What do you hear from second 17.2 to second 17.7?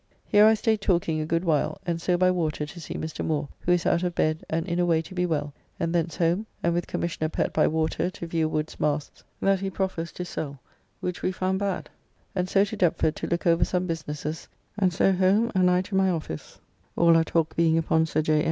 talk